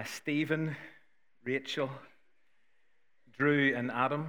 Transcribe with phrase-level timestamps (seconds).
[0.00, 0.74] Uh, Stephen,
[1.44, 1.90] Rachel,
[3.36, 4.28] Drew, and Adam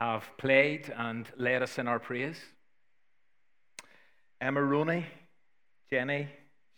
[0.00, 2.40] have played and led us in our praise.
[4.40, 5.04] Emma Roney,
[5.90, 6.28] Jenny,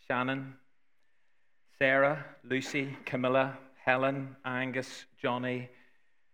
[0.05, 0.55] Shannon,
[1.79, 5.69] Sarah, Lucy, Camilla, Helen, Angus, Johnny,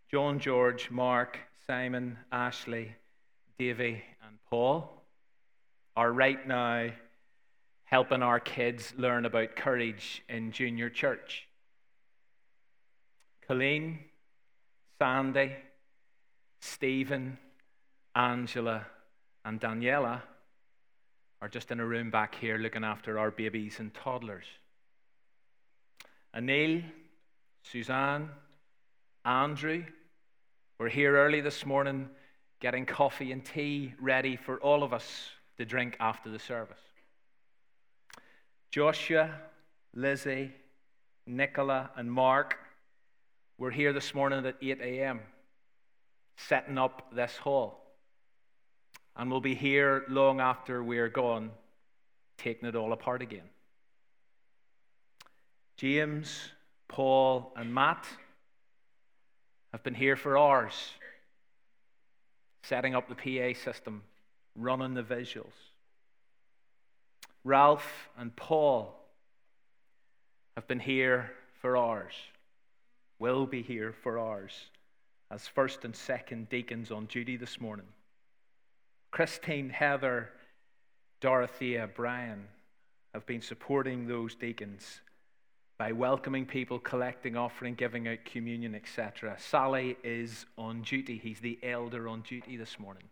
[0.09, 2.95] John George, Mark, Simon, Ashley,
[3.59, 5.03] Davy, and Paul
[5.95, 6.89] are right now
[7.87, 11.47] helping our kids learn about courage in junior church.
[13.47, 13.99] Colleen,
[14.99, 15.53] Sandy,
[16.59, 17.37] Stephen,
[18.13, 18.85] Angela,
[19.45, 20.21] and Daniela
[21.41, 24.45] are just in a room back here looking after our babies and toddlers.
[26.35, 26.83] Anil,
[27.63, 28.29] Suzanne,
[29.23, 29.85] Andrew
[30.77, 32.09] were here early this morning
[32.59, 36.86] getting coffee and tea ready for all of us to drink after the service.
[38.71, 39.33] Joshua,
[39.93, 40.51] Lizzie,
[41.25, 42.57] Nicola, and Mark
[43.57, 45.21] were here this morning at 8 a.m.
[46.35, 47.83] setting up this hall.
[49.15, 51.51] And we'll be here long after we're gone,
[52.37, 53.49] taking it all apart again.
[55.77, 56.49] James,
[56.87, 58.05] Paul, and Matt
[59.71, 60.91] have been here for hours,
[62.63, 64.03] setting up the PA system,
[64.55, 65.66] running the visuals.
[67.47, 68.93] Ralph and Paul
[70.57, 71.31] have been here
[71.61, 72.13] for hours,
[73.19, 74.51] will be here for hours
[75.31, 77.85] as first and second deacons on duty this morning.
[79.11, 80.29] Christine, Heather,
[81.21, 82.49] Dorothea, Brian
[83.13, 84.99] have been supporting those deacons
[85.77, 89.37] by welcoming people, collecting offering, giving out communion, etc.
[89.39, 91.17] Sally is on duty.
[91.17, 93.03] He's the elder on duty this morning.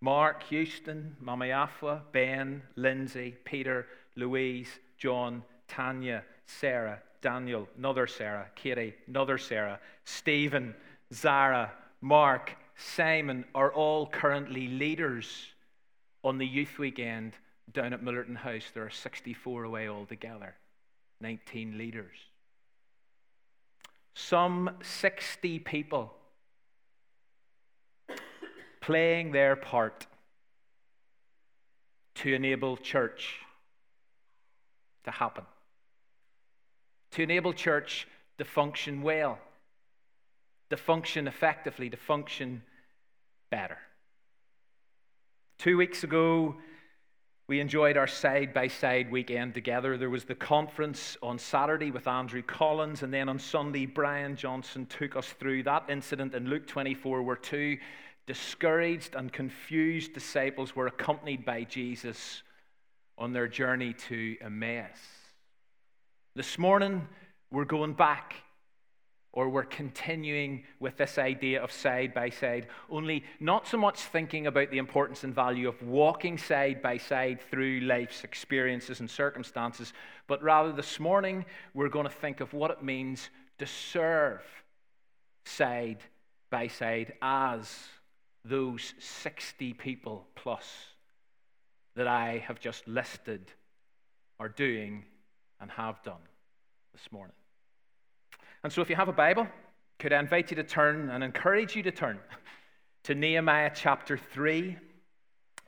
[0.00, 8.94] Mark, Houston, Mama Afua, Ben, Lindsay, Peter, Louise, John, Tanya, Sarah, Daniel, another Sarah, Katie,
[9.08, 10.74] another Sarah, Stephen,
[11.12, 15.46] Zara, Mark, Simon are all currently leaders
[16.22, 17.32] on the youth weekend
[17.72, 18.70] down at Millerton House.
[18.72, 20.54] There are 64 away altogether,
[21.20, 22.16] 19 leaders.
[24.14, 26.14] Some 60 people
[28.88, 30.06] playing their part
[32.14, 33.34] to enable church
[35.04, 35.44] to happen,
[37.10, 39.38] to enable church to function well,
[40.70, 42.62] to function effectively, to function
[43.50, 43.76] better.
[45.58, 46.56] Two weeks ago,
[47.46, 49.98] we enjoyed our side by side weekend together.
[49.98, 54.86] There was the conference on Saturday with Andrew Collins, and then on Sunday, Brian Johnson
[54.86, 57.76] took us through that incident in Luke 24, where two
[58.28, 62.42] discouraged and confused disciples were accompanied by Jesus
[63.16, 64.98] on their journey to Emmaus.
[66.36, 67.08] This morning,
[67.50, 68.34] we're going back,
[69.32, 74.46] or we're continuing with this idea of side by side, only not so much thinking
[74.46, 79.94] about the importance and value of walking side by side through life's experiences and circumstances,
[80.26, 84.42] but rather this morning, we're going to think of what it means to serve
[85.46, 86.00] side
[86.50, 87.88] by side as
[88.44, 90.64] those 60 people plus
[91.96, 93.52] that I have just listed
[94.38, 95.04] are doing
[95.60, 96.20] and have done
[96.92, 97.34] this morning.
[98.62, 99.46] And so, if you have a Bible,
[99.98, 102.18] could I invite you to turn and encourage you to turn
[103.04, 104.76] to Nehemiah chapter 3?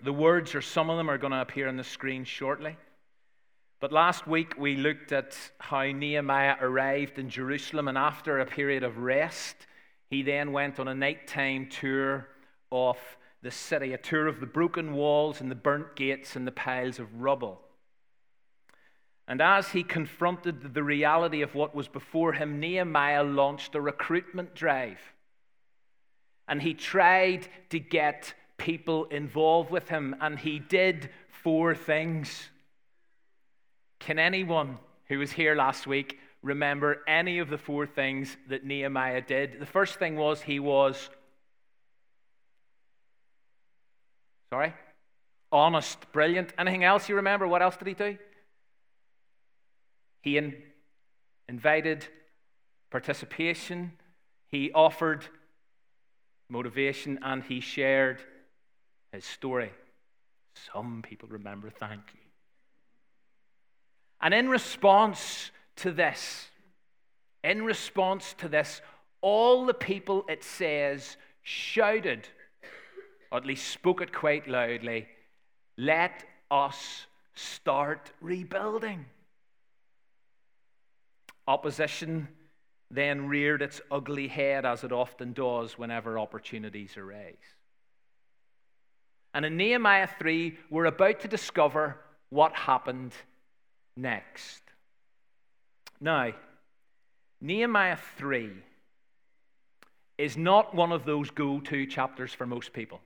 [0.03, 2.77] The words, or some of them, are going to appear on the screen shortly.
[3.81, 8.83] But last week we looked at how Nehemiah arrived in Jerusalem, and after a period
[8.83, 9.57] of rest,
[10.09, 12.29] he then went on a nighttime tour
[12.73, 12.99] of
[13.43, 16.99] the city, a tour of the broken walls and the burnt gates and the piles
[16.99, 17.61] of rubble.
[19.27, 24.55] And as he confronted the reality of what was before him, Nehemiah launched a recruitment
[24.55, 24.99] drive.
[26.49, 32.49] And he tried to get people involved with him, and he did four things.
[34.01, 39.23] Can anyone who was here last week remember any of the four things that Nehemiah
[39.23, 39.61] did?
[39.61, 41.09] The first thing was he was
[44.51, 44.75] Sorry?
[45.53, 46.53] Honest, brilliant.
[46.59, 47.47] Anything else you remember?
[47.47, 48.19] What else did he do?
[50.23, 50.55] He in,
[51.49, 52.07] invited
[52.91, 53.93] participation,
[54.49, 55.25] he offered
[56.49, 58.21] motivation, and he shared
[59.13, 59.71] his story.
[60.73, 62.21] Some people remember, thank you.
[64.21, 66.49] And in response to this,
[67.43, 68.83] in response to this,
[69.23, 72.29] all the people, it says, shouted
[73.31, 75.07] or at least spoke it quite loudly
[75.81, 79.07] let us start rebuilding.
[81.49, 82.29] Opposition
[82.91, 87.35] then reared its ugly head, as it often does whenever opportunities arise.
[89.33, 91.97] And in Nehemiah 3, we're about to discover
[92.29, 93.15] what happened
[93.97, 94.63] next.
[95.99, 96.33] Now,
[97.41, 98.51] Nehemiah 3
[100.19, 103.01] is not one of those go to chapters for most people.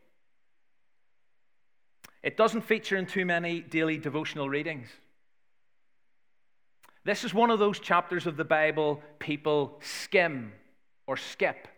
[2.25, 4.89] It doesn't feature in too many daily devotional readings.
[7.05, 10.55] This is one of those chapters of the Bible people skim
[11.07, 11.69] or skip.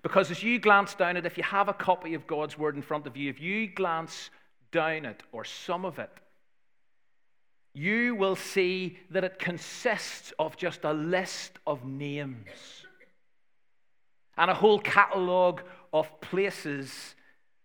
[0.00, 2.82] Because as you glance down it, if you have a copy of God's Word in
[2.82, 4.30] front of you, if you glance
[4.70, 6.10] down it or some of it,
[7.74, 12.86] you will see that it consists of just a list of names
[14.36, 15.62] and a whole catalogue
[15.92, 17.16] of places,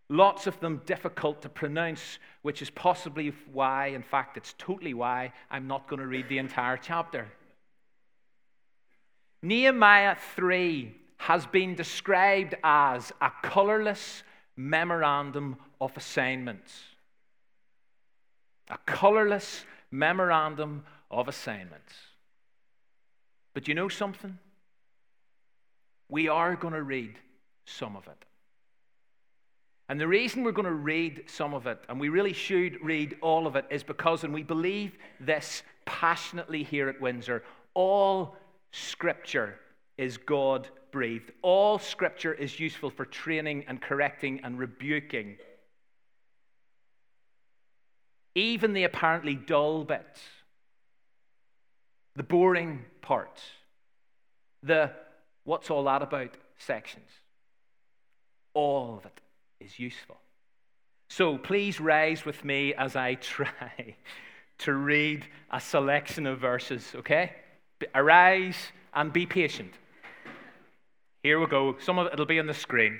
[0.09, 5.31] lots of them difficult to pronounce, which is possibly why, in fact, it's totally why
[5.49, 7.27] I'm not going to read the entire chapter.
[9.41, 14.23] Nehemiah 3 has been described as a colorless
[14.55, 16.81] memorandum of assignments.
[18.69, 21.93] A colorless memorandum of assignments.
[23.53, 24.37] But you know something?
[26.09, 27.15] We are going to read
[27.65, 28.25] some of it.
[29.89, 33.17] And the reason we're going to read some of it, and we really should read
[33.21, 37.43] all of it, is because, and we believe this passionately here at Windsor,
[37.73, 38.37] all
[38.71, 39.59] scripture
[39.97, 41.31] is God breathed.
[41.41, 45.37] All scripture is useful for training and correcting and rebuking
[48.35, 50.21] even the apparently dull bits,
[52.15, 53.41] the boring parts,
[54.63, 54.91] the
[55.43, 57.09] what's all that about sections,
[58.53, 59.19] all of it
[59.59, 60.17] is useful.
[61.09, 63.95] So please rise with me as I try
[64.59, 67.33] to read a selection of verses, okay?
[67.95, 68.57] Arise
[68.93, 69.73] and be patient.
[71.23, 71.77] Here we go.
[71.79, 72.99] Some of it will be on the screen.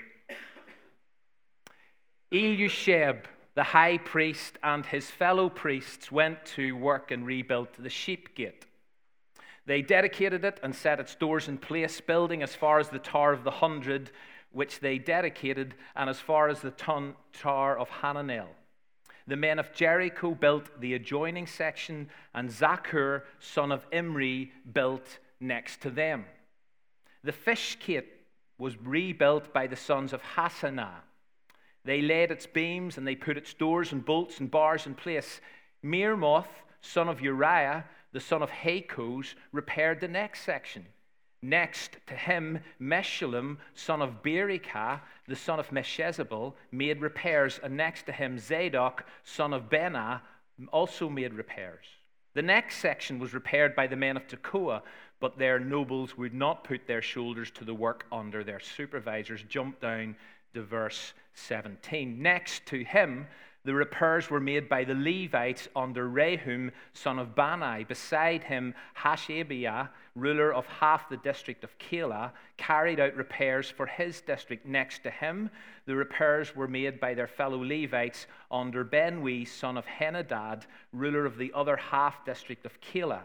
[2.31, 3.25] Eliashib
[3.59, 8.65] the high priest and his fellow priests went to work and rebuilt the sheep gate.
[9.65, 13.33] They dedicated it and set its doors in place, building as far as the Tower
[13.33, 14.11] of the Hundred,
[14.51, 18.47] which they dedicated, and as far as the Tower of Hananel.
[19.27, 25.81] The men of Jericho built the adjoining section, and Zaccur, son of Imri, built next
[25.81, 26.25] to them.
[27.23, 28.11] The fish gate
[28.57, 31.01] was rebuilt by the sons of Hassenaah
[31.85, 35.41] they laid its beams and they put its doors and bolts and bars in place.
[35.83, 36.47] Meremoth,
[36.81, 40.85] son of Uriah, the son of Hakkoz, repaired the next section.
[41.41, 48.05] Next to him, Meshullam, son of Berekah, the son of Meshezabel, made repairs, and next
[48.07, 50.21] to him, Zadok, son of Benah,
[50.71, 51.85] also made repairs.
[52.33, 54.81] The next section was repaired by the men of Tekoa,
[55.19, 59.43] but their nobles would not put their shoulders to the work under their supervisors.
[59.47, 60.15] Jump down
[60.53, 62.21] to verse 17.
[62.21, 63.27] Next to him,
[63.69, 67.83] the repairs were made by the Levites under Rehum, son of Bani.
[67.83, 74.21] Beside him, Hashabiah, ruler of half the district of Keilah, carried out repairs for his
[74.21, 74.65] district.
[74.65, 75.51] Next to him,
[75.85, 81.37] the repairs were made by their fellow Levites under Binnui, son of Henadad, ruler of
[81.37, 83.21] the other half district of Keilah.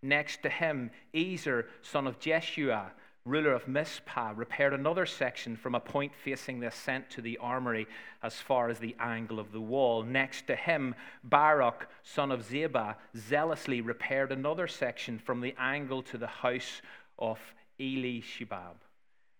[0.00, 2.92] Next to him, Ezer, son of Jeshua,
[3.24, 7.86] ruler of Mizpah, repaired another section from a point facing the ascent to the armory
[8.22, 10.02] as far as the angle of the wall.
[10.02, 10.94] Next to him,
[11.24, 16.80] Baruch, son of Zabbai, zealously repaired another section from the angle to the house
[17.18, 17.38] of
[17.78, 18.52] Eliashib,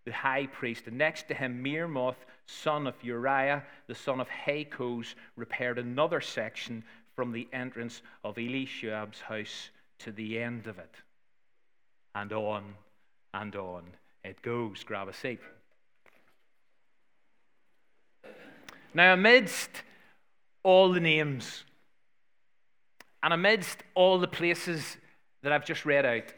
[0.05, 0.87] the high priest.
[0.87, 6.85] And next to him, Meremoth, son of Uriah, the son of Hakkoz, repaired another section
[7.15, 9.71] from the entrance of Eliashib's house
[10.01, 10.95] to the end of it.
[12.15, 12.75] And on
[13.39, 13.85] and on
[14.25, 14.85] it goes.
[14.85, 15.41] Grab a seat.
[18.95, 19.71] Now, amidst
[20.63, 21.65] all the names
[23.23, 24.97] and amidst all the places
[25.43, 26.33] that I've just read out,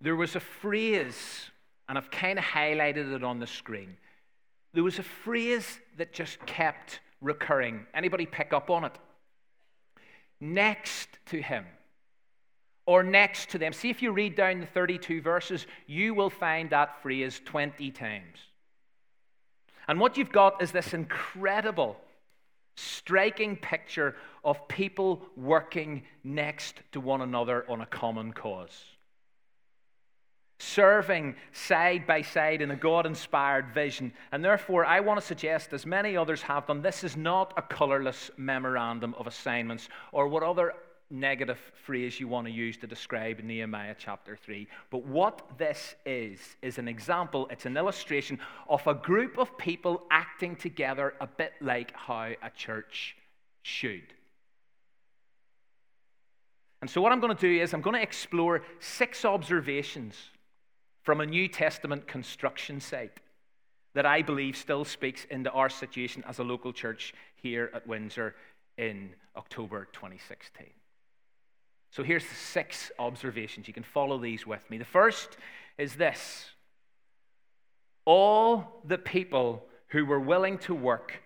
[0.00, 1.50] there was a phrase,
[1.88, 3.96] and I've kind of highlighted it on the screen.
[4.74, 7.86] There was a phrase that just kept recurring.
[7.94, 8.98] Anybody pick up on it?
[10.40, 11.64] Next to him
[12.86, 13.72] or next to them.
[13.72, 18.38] See, if you read down the 32 verses, you will find that phrase 20 times.
[19.88, 21.96] And what you've got is this incredible,
[22.76, 28.84] striking picture of people working next to one another on a common cause.
[30.58, 34.12] Serving side by side in a God inspired vision.
[34.32, 37.62] And therefore, I want to suggest, as many others have done, this is not a
[37.62, 40.72] colorless memorandum of assignments or what other
[41.10, 44.66] negative phrase you want to use to describe Nehemiah chapter 3.
[44.90, 50.02] But what this is, is an example, it's an illustration of a group of people
[50.10, 53.16] acting together a bit like how a church
[53.62, 54.14] should.
[56.82, 60.14] And so, what I'm going to do is, I'm going to explore six observations
[61.02, 63.20] from a New Testament construction site
[63.94, 68.34] that I believe still speaks into our situation as a local church here at Windsor
[68.76, 70.66] in October 2016.
[71.90, 73.68] So here's the six observations.
[73.68, 74.78] You can follow these with me.
[74.78, 75.36] The first
[75.78, 76.50] is this
[78.04, 81.22] all the people who were willing to work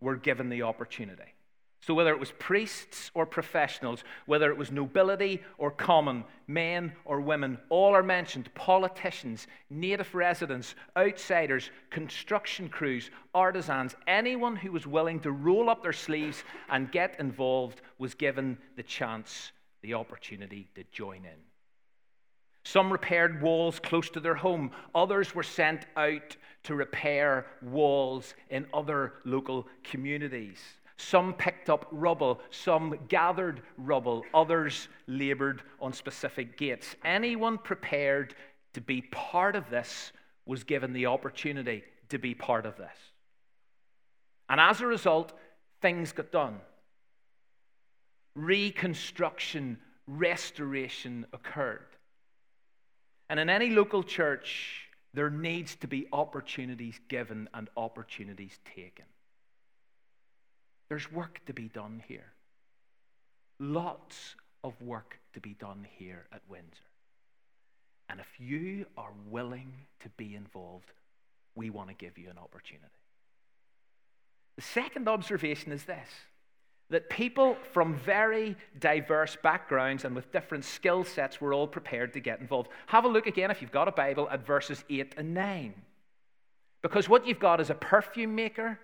[0.00, 1.34] were given the opportunity.
[1.82, 7.22] So, whether it was priests or professionals, whether it was nobility or common, men or
[7.22, 15.20] women, all are mentioned politicians, native residents, outsiders, construction crews, artisans, anyone who was willing
[15.20, 19.50] to roll up their sleeves and get involved was given the chance,
[19.82, 21.40] the opportunity to join in.
[22.64, 28.66] Some repaired walls close to their home, others were sent out to repair walls in
[28.74, 30.58] other local communities.
[30.98, 36.94] Some picked up rubble, some gathered rubble, others labored on specific gates.
[37.02, 38.34] Anyone prepared
[38.74, 40.12] to be part of this
[40.44, 42.96] was given the opportunity to be part of this.
[44.50, 45.32] And as a result,
[45.80, 46.60] things got done.
[48.40, 51.84] Reconstruction, restoration occurred.
[53.28, 59.04] And in any local church, there needs to be opportunities given and opportunities taken.
[60.88, 62.32] There's work to be done here.
[63.58, 66.80] Lots of work to be done here at Windsor.
[68.08, 70.92] And if you are willing to be involved,
[71.54, 72.86] we want to give you an opportunity.
[74.56, 76.08] The second observation is this
[76.90, 82.20] that people from very diverse backgrounds and with different skill sets were all prepared to
[82.20, 82.68] get involved.
[82.86, 85.74] Have a look again, if you've got a Bible, at verses 8 and 9.
[86.82, 88.78] Because what you've got is a perfume maker,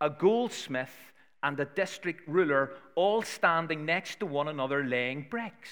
[0.00, 0.94] a goldsmith,
[1.42, 5.70] and a district ruler all standing next to one another laying bricks.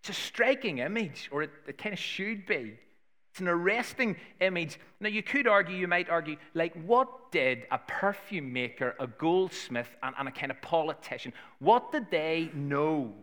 [0.00, 2.78] It's a striking image, or it, it kind of should be.
[3.32, 4.78] It's an arresting image.
[5.00, 9.88] Now, you could argue, you might argue, like, what did a perfume maker, a goldsmith,
[10.02, 13.14] and, and a kind of politician, what did they know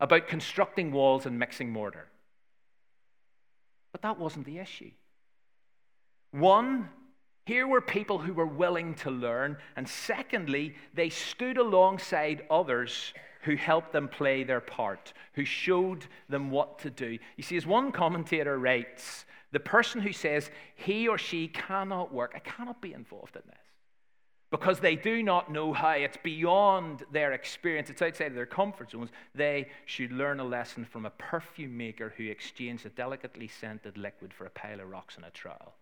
[0.00, 2.08] about constructing walls and mixing mortar?
[3.92, 4.90] But that wasn't the issue.
[6.32, 6.88] One,
[7.46, 9.56] here were people who were willing to learn.
[9.76, 16.50] And secondly, they stood alongside others who helped them play their part, who showed them
[16.50, 17.18] what to do.
[17.36, 22.32] You see, as one commentator writes, the person who says he or she cannot work,
[22.34, 23.56] I cannot be involved in this.
[24.50, 28.90] Because they do not know how, it's beyond their experience, it's outside of their comfort
[28.90, 29.10] zones.
[29.32, 34.34] They should learn a lesson from a perfume maker who exchanged a delicately scented liquid
[34.34, 35.74] for a pile of rocks in a trowel.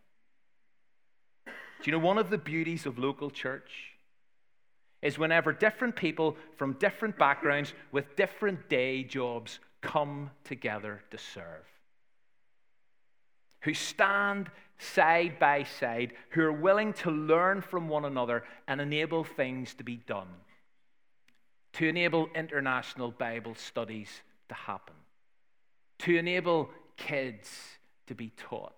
[1.47, 1.53] Do
[1.85, 3.98] you know one of the beauties of local church?
[5.01, 11.65] Is whenever different people from different backgrounds with different day jobs come together to serve.
[13.63, 19.25] Who stand side by side, who are willing to learn from one another and enable
[19.25, 20.29] things to be done,
[21.75, 24.95] to enable international Bible studies to happen,
[26.01, 28.75] to enable kids to be taught.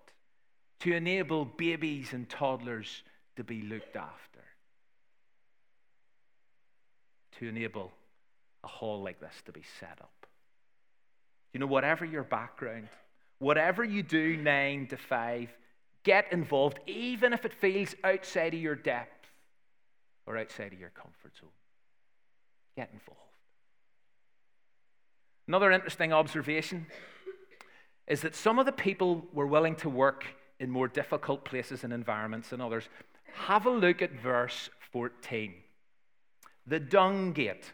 [0.81, 3.03] To enable babies and toddlers
[3.35, 4.30] to be looked after,
[7.41, 7.91] to enable
[8.63, 10.27] a hall like this to be set up.
[11.53, 12.87] You know, whatever your background,
[13.39, 15.49] whatever you do nine to five,
[16.03, 19.27] get involved, even if it feels outside of your depth
[20.27, 21.49] or outside of your comfort zone.
[22.77, 23.19] Get involved.
[25.47, 26.85] Another interesting observation
[28.05, 30.25] is that some of the people were willing to work
[30.59, 32.87] in more difficult places and environments than others.
[33.33, 35.55] Have a look at verse 14.
[36.67, 37.71] The dung gate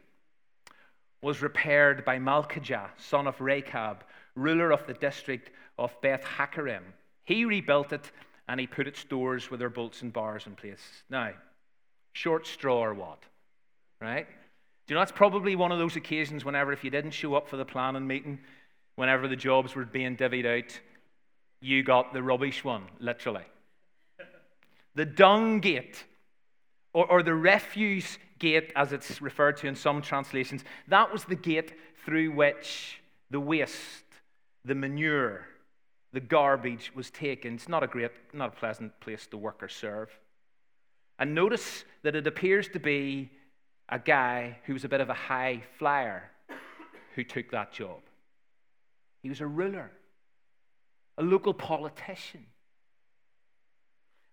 [1.22, 4.03] was repaired by Malchijah, son of Rechab,
[4.36, 6.84] ruler of the district of Beth Hakkerem.
[7.24, 8.12] He rebuilt it
[8.48, 11.03] and he put its doors with their bolts and bars in place.
[11.10, 11.32] Now,
[12.13, 13.20] short straw or what?
[14.00, 14.27] Right?
[14.27, 17.50] Do you know that's probably one of those occasions whenever if you didn't show up
[17.50, 18.39] for the planning meeting,
[18.96, 20.79] whenever the jobs were being divvied out,
[21.60, 23.44] you got the rubbish one, literally.
[24.96, 26.06] The dung gate,
[26.94, 31.36] or, or the refuse gate, as it's referred to in some translations, that was the
[31.36, 31.74] gate
[32.06, 34.06] through which the waste,
[34.65, 35.46] the manure,
[36.13, 37.56] the garbage was taken.
[37.56, 40.10] It's not a great, not a pleasant place to work or serve.
[41.20, 43.32] And notice that it appears to be
[43.89, 46.29] a guy who was a bit of a high flyer
[47.15, 48.00] who took that job.
[49.24, 49.91] He was a ruler,
[51.17, 52.46] a local politician.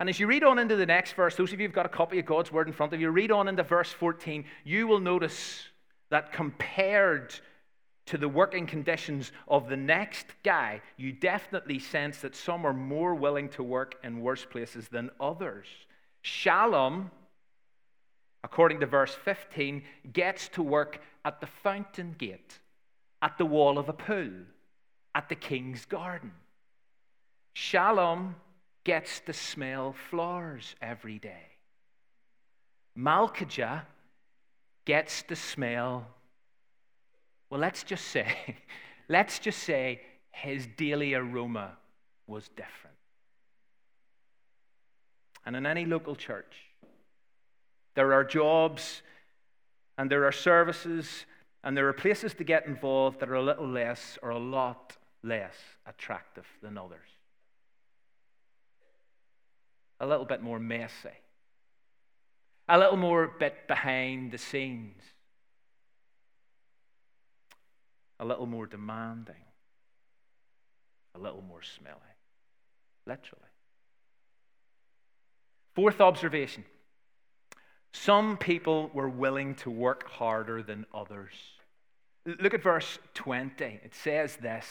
[0.00, 1.90] And as you read on into the next verse, those of you who've got a
[1.90, 5.00] copy of God's Word in front of you, read on into verse 14, you will
[5.00, 5.68] notice
[6.10, 7.34] that compared
[8.06, 13.14] to the working conditions of the next guy, you definitely sense that some are more
[13.14, 15.66] willing to work in worse places than others.
[16.20, 17.10] Shalom,
[18.42, 19.82] according to verse 15,
[20.12, 22.58] gets to work at the fountain gate,
[23.22, 24.32] at the wall of a pool,
[25.14, 26.32] at the king's garden.
[27.54, 28.34] Shalom
[28.84, 31.54] gets to smell flowers every day.
[32.96, 33.82] Malkijah
[34.84, 36.06] gets to smell,
[37.50, 38.56] well, let's just say,
[39.08, 40.00] let's just say
[40.30, 41.72] his daily aroma
[42.26, 42.96] was different.
[45.46, 46.54] And in any local church,
[47.94, 49.02] there are jobs
[49.98, 51.26] and there are services
[51.62, 54.96] and there are places to get involved that are a little less or a lot
[55.22, 55.54] less
[55.86, 57.13] attractive than others.
[60.00, 61.08] A little bit more messy,
[62.68, 65.02] a little more bit behind the scenes,
[68.18, 69.44] a little more demanding,
[71.14, 71.98] a little more smelly,
[73.06, 73.42] literally.
[75.74, 76.64] Fourth observation
[77.94, 81.32] some people were willing to work harder than others.
[82.26, 83.64] Look at verse 20.
[83.64, 84.66] It says this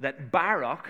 [0.00, 0.88] that Baruch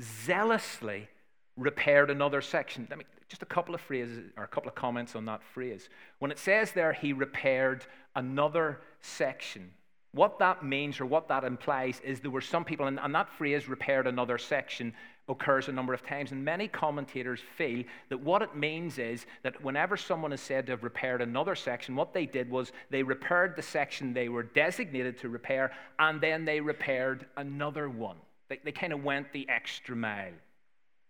[0.00, 1.08] zealously
[1.56, 2.86] repaired another section.
[2.90, 5.88] Let me, just a couple of phrases or a couple of comments on that phrase.
[6.18, 9.70] When it says there, he repaired another section,
[10.14, 13.28] what that means or what that implies is there were some people, and, and that
[13.30, 14.94] phrase repaired another section
[15.28, 16.30] occurs a number of times.
[16.30, 20.72] And many commentators feel that what it means is that whenever someone is said to
[20.72, 25.18] have repaired another section, what they did was they repaired the section they were designated
[25.18, 28.16] to repair, and then they repaired another one.
[28.48, 30.32] They, they kind of went the extra mile.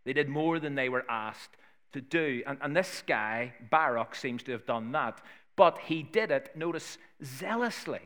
[0.04, 1.56] They did more than they were asked
[1.92, 2.42] to do.
[2.46, 5.20] And, and this guy, Baruch, seems to have done that.
[5.56, 8.00] But he did it, notice, zealously.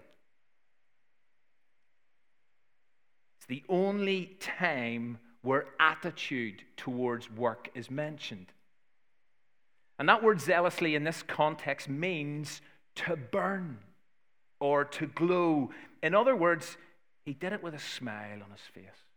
[3.39, 8.53] It's the only time where attitude towards work is mentioned.
[9.99, 12.61] And that word zealously in this context means
[12.97, 13.79] to burn
[14.61, 15.71] or to glow.
[16.03, 16.77] In other words,
[17.25, 19.08] he did it with a smile on his face.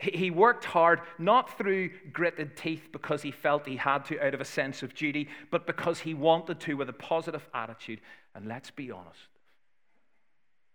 [0.00, 4.40] He worked hard not through gritted teeth because he felt he had to out of
[4.40, 8.00] a sense of duty, but because he wanted to with a positive attitude.
[8.34, 9.28] And let's be honest,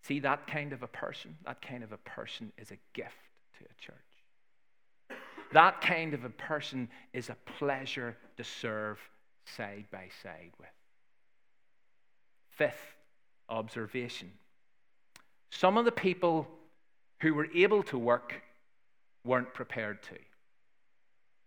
[0.05, 3.15] See, that kind of a person, that kind of a person is a gift
[3.57, 5.17] to a church.
[5.51, 8.99] That kind of a person is a pleasure to serve
[9.45, 10.69] side by side with.
[12.51, 12.95] Fifth
[13.49, 14.31] observation
[15.51, 16.47] some of the people
[17.21, 18.41] who were able to work
[19.25, 20.17] weren't prepared to.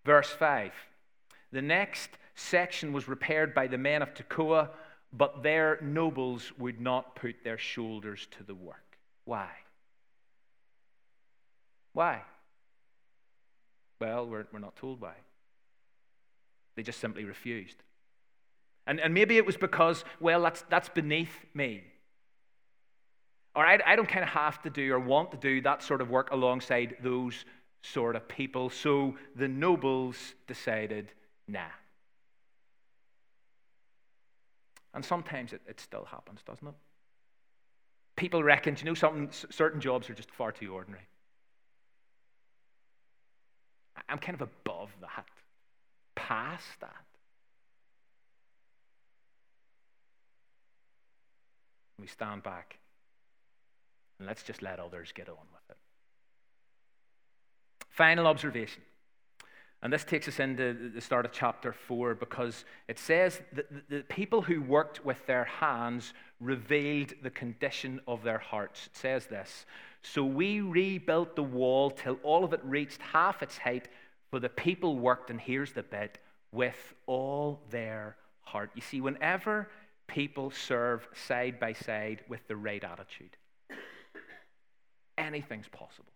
[0.04, 0.72] Verse 5
[1.52, 4.70] The next section was repaired by the men of Tekoa
[5.12, 8.98] but their nobles would not put their shoulders to the work.
[9.24, 9.48] Why?
[11.92, 12.22] Why?
[14.00, 15.14] Well, we're, we're not told why.
[16.76, 17.76] They just simply refused.
[18.86, 21.82] And, and maybe it was because, well, that's, that's beneath me.
[23.56, 26.00] Or I, I don't kind of have to do or want to do that sort
[26.00, 27.44] of work alongside those
[27.82, 28.70] sort of people.
[28.70, 31.12] So the nobles decided,
[31.46, 31.60] nah.
[34.94, 36.74] And sometimes it, it still happens, doesn't it?
[38.16, 41.06] People reckon, you know, something, certain jobs are just far too ordinary.
[44.08, 45.26] I'm kind of above that,
[46.14, 47.04] past that.
[52.00, 52.78] We stand back
[54.18, 55.76] and let's just let others get on with it.
[57.98, 58.82] Final observation
[59.82, 64.00] and this takes us into the start of chapter 4 because it says that the
[64.08, 68.88] people who worked with their hands revealed the condition of their hearts.
[68.88, 69.66] It says this
[70.02, 73.88] So we rebuilt the wall till all of it reached half its height,
[74.30, 76.18] for the people worked, and here's the bit,
[76.50, 78.70] with all their heart.
[78.74, 79.68] You see, whenever
[80.08, 83.36] people serve side by side with the right attitude,
[85.16, 86.12] anything's possible.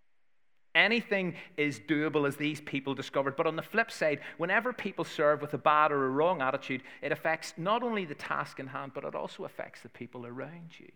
[0.74, 3.36] Anything is doable as these people discovered.
[3.36, 6.82] But on the flip side, whenever people serve with a bad or a wrong attitude,
[7.02, 10.70] it affects not only the task in hand, but it also affects the people around
[10.78, 10.90] you.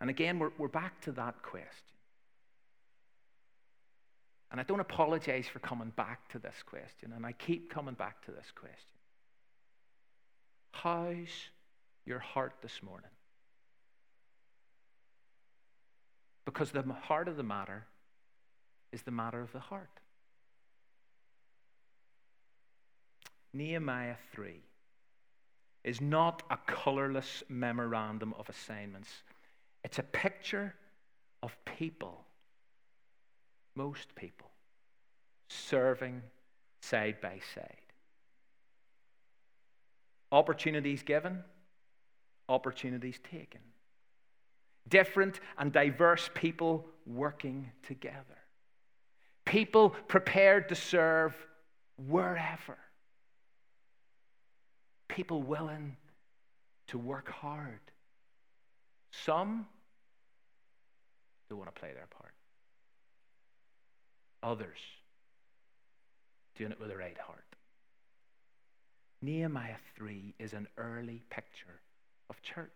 [0.00, 1.88] And again, we're, we're back to that question
[4.50, 8.24] And I don't apologize for coming back to this question, and I keep coming back
[8.24, 8.98] to this question.
[10.72, 11.50] How's
[12.06, 13.10] your heart this morning?
[16.48, 17.84] Because the heart of the matter
[18.90, 20.00] is the matter of the heart.
[23.52, 24.54] Nehemiah 3
[25.84, 29.10] is not a colorless memorandum of assignments,
[29.84, 30.74] it's a picture
[31.42, 32.24] of people,
[33.76, 34.50] most people,
[35.50, 36.22] serving
[36.80, 37.92] side by side.
[40.32, 41.44] Opportunities given,
[42.48, 43.60] opportunities taken.
[44.88, 48.38] Different and diverse people working together.
[49.44, 51.34] People prepared to serve
[51.96, 52.78] wherever.
[55.08, 55.96] People willing
[56.88, 57.80] to work hard.
[59.10, 59.66] Some
[61.48, 62.32] don't want to play their part.
[64.42, 64.78] Others
[66.56, 67.44] doing it with a right heart.
[69.22, 71.80] Nehemiah 3 is an early picture
[72.30, 72.70] of church.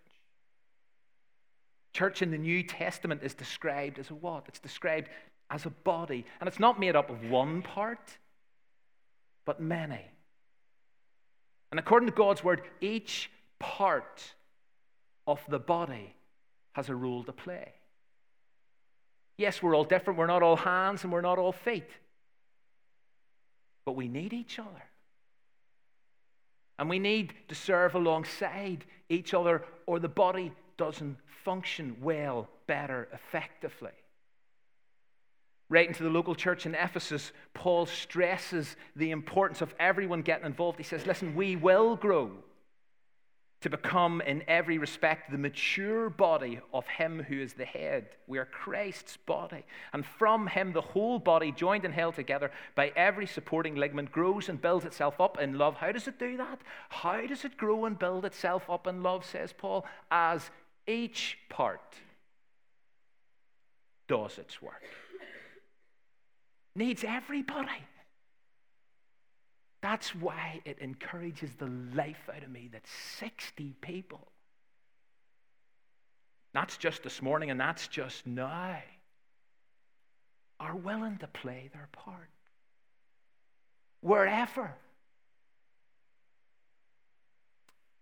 [1.93, 4.45] Church in the New Testament is described as a what?
[4.49, 5.09] It's described
[5.51, 6.25] as a body.
[6.41, 8.19] And it's not made up of one part,
[9.45, 10.01] but many.
[11.71, 14.35] And according to God's word, each part
[15.27, 16.15] of the body
[16.73, 17.73] has a role to play.
[19.37, 20.19] Yes, we're all different.
[20.19, 21.89] We're not all hands and we're not all feet.
[23.85, 24.85] But we need each other.
[26.79, 33.09] And we need to serve alongside each other, or the body doesn't function well, better,
[33.13, 33.91] effectively.
[35.69, 40.79] Writing to the local church in Ephesus, Paul stresses the importance of everyone getting involved.
[40.79, 42.31] He says, Listen, we will grow
[43.63, 48.09] to become, in every respect, the mature body of Him who is the head.
[48.27, 49.65] We are Christ's body.
[49.93, 54.49] And from Him, the whole body, joined and held together by every supporting ligament, grows
[54.49, 55.77] and builds itself up in love.
[55.77, 56.61] How does it do that?
[56.89, 59.87] How does it grow and build itself up in love, says Paul?
[60.11, 60.51] As
[60.87, 61.95] each part
[64.09, 64.83] does its work.
[66.75, 67.69] Needs everybody.
[69.83, 72.83] That's why it encourages the life out of me that
[73.19, 74.29] 60 people,
[76.55, 78.77] that's just this morning and that's just now,
[80.61, 82.31] are willing to play their part.
[84.01, 84.73] Wherever.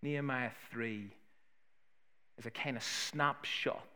[0.03, 1.11] Nehemiah 3
[2.41, 3.87] is a kind of snapshot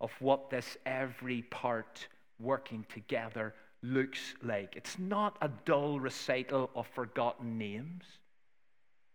[0.00, 2.08] of what this every part
[2.40, 4.74] working together looks like.
[4.76, 8.04] It's not a dull recital of forgotten names.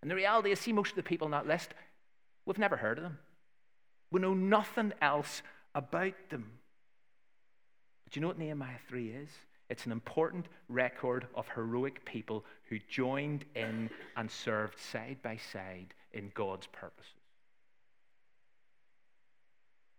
[0.02, 1.74] And the reality is, see, most of the people on that list,
[2.46, 3.18] we've never heard of them.
[4.12, 5.42] We know nothing else
[5.74, 6.52] about them.
[8.06, 9.30] But you know what Nehemiah 3 is?
[9.70, 15.96] It's an important record of heroic people who joined in and served side by side
[16.14, 17.15] in God's purposes.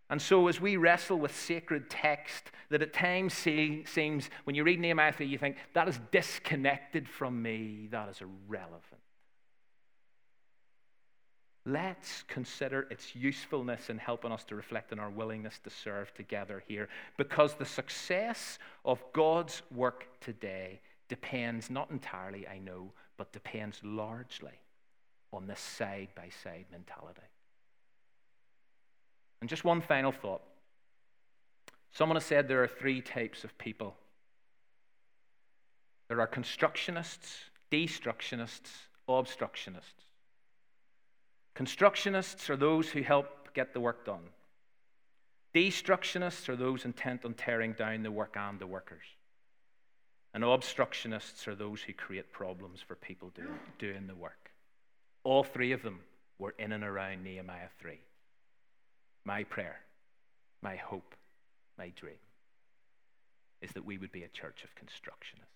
[0.09, 4.79] And so, as we wrestle with sacred text that at times seems, when you read
[4.79, 9.01] Nehemiah 3, you think, that is disconnected from me, that is irrelevant.
[11.65, 16.63] Let's consider its usefulness in helping us to reflect on our willingness to serve together
[16.69, 16.89] here.
[17.17, 24.61] Because the success of God's work today depends not entirely, I know, but depends largely
[25.33, 27.23] on this side by side mentality.
[29.47, 30.43] And just one final thought.
[31.93, 33.95] Someone has said there are three types of people
[36.09, 37.37] there are constructionists,
[37.71, 38.73] destructionists,
[39.09, 40.03] obstructionists.
[41.55, 44.25] Constructionists are those who help get the work done.
[45.55, 49.07] Destructionists are those intent on tearing down the work and the workers.
[50.35, 54.51] And obstructionists are those who create problems for people doing, doing the work.
[55.23, 56.01] All three of them
[56.37, 58.01] were in and around Nehemiah 3
[59.27, 59.81] my prayer,
[60.63, 61.15] my hope,
[61.77, 62.15] my dream
[63.61, 65.56] is that we would be a church of constructionists.